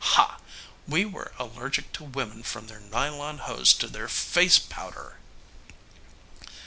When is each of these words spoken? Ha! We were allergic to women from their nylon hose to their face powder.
Ha! 0.15 0.39
We 0.87 1.05
were 1.05 1.31
allergic 1.37 1.93
to 1.93 2.03
women 2.03 2.41
from 2.41 2.65
their 2.65 2.79
nylon 2.79 3.37
hose 3.37 3.71
to 3.75 3.87
their 3.87 4.07
face 4.07 4.57
powder. 4.57 5.17